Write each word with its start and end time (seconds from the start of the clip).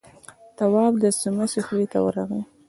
تواب 0.57 0.93
د 1.03 1.05
سمڅې 1.19 1.59
خولې 1.65 1.87
ته 1.91 1.97
ورغی. 2.05 2.41